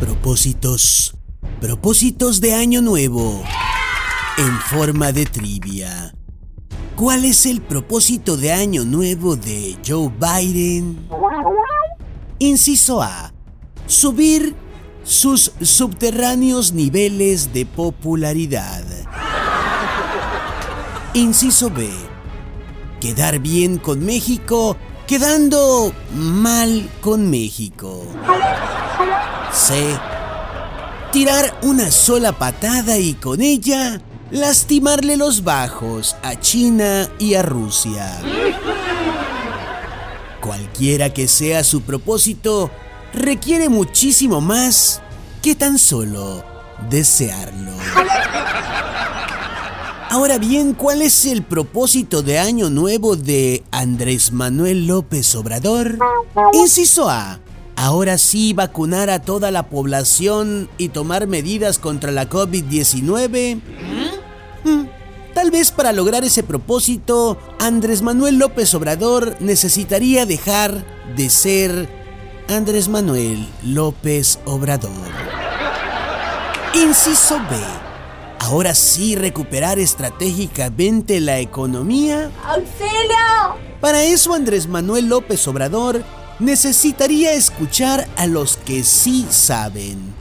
Propósitos. 0.00 1.14
Propósitos 1.60 2.40
de 2.40 2.54
Año 2.54 2.80
Nuevo. 2.80 3.42
En 4.38 4.58
forma 4.60 5.12
de 5.12 5.26
trivia. 5.26 6.14
¿Cuál 6.96 7.26
es 7.26 7.44
el 7.44 7.60
propósito 7.60 8.38
de 8.38 8.50
Año 8.50 8.86
Nuevo 8.86 9.36
de 9.36 9.76
Joe 9.86 10.10
Biden? 10.18 11.06
Inciso 12.38 13.02
A. 13.02 13.34
Subir 13.86 14.56
sus 15.04 15.52
subterráneos 15.60 16.72
niveles 16.72 17.52
de 17.52 17.66
popularidad. 17.66 18.82
Inciso 21.12 21.68
B. 21.68 21.90
Quedar 23.02 23.38
bien 23.38 23.76
con 23.76 24.02
México 24.02 24.78
quedando 25.10 25.92
mal 26.14 26.88
con 27.00 27.28
México. 27.28 28.06
C. 29.52 29.98
Tirar 31.12 31.58
una 31.62 31.90
sola 31.90 32.32
patada 32.32 32.98
y 32.98 33.14
con 33.14 33.40
ella 33.40 34.00
lastimarle 34.30 35.16
los 35.16 35.42
bajos 35.42 36.16
a 36.22 36.38
China 36.38 37.08
y 37.18 37.34
a 37.34 37.42
Rusia. 37.42 38.20
Cualquiera 40.40 41.12
que 41.12 41.26
sea 41.26 41.64
su 41.64 41.82
propósito, 41.82 42.70
requiere 43.12 43.68
muchísimo 43.68 44.40
más 44.40 45.02
que 45.42 45.54
tan 45.54 45.78
solo 45.78 46.44
desearlo. 46.88 47.72
Ahora 50.10 50.38
bien, 50.38 50.74
¿cuál 50.74 51.02
es 51.02 51.24
el 51.26 51.42
propósito 51.42 52.22
de 52.22 52.38
Año 52.38 52.70
Nuevo 52.70 53.16
de 53.16 53.62
Andrés 53.70 54.32
Manuel 54.32 54.86
López 54.86 55.34
Obrador? 55.34 55.98
Inciso 56.52 57.08
A. 57.08 57.38
Ahora 57.80 58.18
sí 58.18 58.52
vacunar 58.52 59.08
a 59.08 59.22
toda 59.22 59.50
la 59.50 59.70
población 59.70 60.68
y 60.76 60.90
tomar 60.90 61.26
medidas 61.26 61.78
contra 61.78 62.12
la 62.12 62.28
COVID-19. 62.28 63.58
Mm, 64.64 64.84
Tal 65.32 65.50
vez 65.50 65.70
para 65.70 65.92
lograr 65.92 66.22
ese 66.22 66.42
propósito, 66.42 67.38
Andrés 67.58 68.02
Manuel 68.02 68.36
López 68.36 68.74
Obrador 68.74 69.34
necesitaría 69.40 70.26
dejar 70.26 70.84
de 71.16 71.30
ser 71.30 71.88
Andrés 72.50 72.88
Manuel 72.88 73.48
López 73.64 74.40
Obrador. 74.44 74.90
Inciso 76.74 77.36
B. 77.48 77.56
Ahora 78.40 78.74
sí 78.74 79.16
recuperar 79.16 79.78
estratégicamente 79.78 81.18
la 81.20 81.38
economía. 81.38 82.30
¡Auxilio! 82.44 83.56
Para 83.80 84.02
eso 84.02 84.34
Andrés 84.34 84.68
Manuel 84.68 85.08
López 85.08 85.48
Obrador 85.48 86.04
necesitaría 86.40 87.32
escuchar 87.32 88.08
a 88.16 88.26
los 88.26 88.56
que 88.56 88.82
sí 88.82 89.26
saben. 89.30 90.14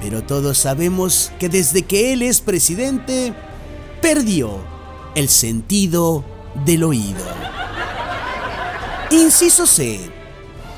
Pero 0.00 0.22
todos 0.22 0.58
sabemos 0.58 1.32
que 1.38 1.48
desde 1.48 1.82
que 1.82 2.12
él 2.12 2.22
es 2.22 2.40
presidente, 2.40 3.34
perdió 4.00 4.58
el 5.14 5.28
sentido 5.28 6.24
del 6.64 6.84
oído. 6.84 7.24
Inciso 9.10 9.66
C. 9.66 10.00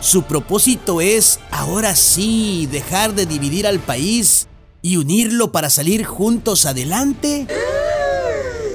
Su 0.00 0.22
propósito 0.22 1.00
es, 1.00 1.40
ahora 1.50 1.96
sí, 1.96 2.68
dejar 2.70 3.14
de 3.14 3.26
dividir 3.26 3.66
al 3.66 3.80
país 3.80 4.46
y 4.80 4.96
unirlo 4.96 5.50
para 5.50 5.70
salir 5.70 6.04
juntos 6.04 6.66
adelante. 6.66 7.48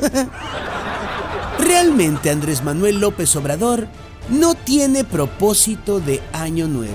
Realmente 1.59 2.30
Andrés 2.30 2.63
Manuel 2.63 2.99
López 2.99 3.33
Obrador 3.37 3.87
no 4.29 4.55
tiene 4.55 5.03
propósito 5.03 5.99
de 5.99 6.21
año 6.31 6.67
nuevo, 6.67 6.93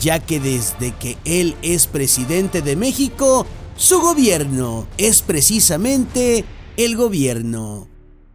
ya 0.00 0.18
que 0.18 0.40
desde 0.40 0.92
que 0.92 1.18
él 1.24 1.56
es 1.62 1.86
presidente 1.86 2.62
de 2.62 2.76
México, 2.76 3.46
su 3.76 4.00
gobierno 4.00 4.86
es 4.98 5.22
precisamente 5.22 6.44
el 6.76 6.96
gobierno 6.96 7.88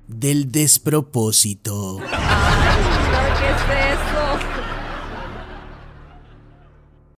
del 0.08 0.52
despropósito. 0.52 2.00